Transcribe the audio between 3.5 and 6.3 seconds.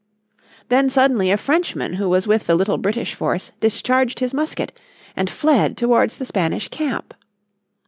discharged his musket, and fled towards the